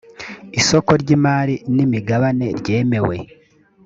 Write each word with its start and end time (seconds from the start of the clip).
isoko 0.59 0.91
ry’imari 1.01 1.55
n’imigabane 1.75 2.47
ryemewe 2.59 3.17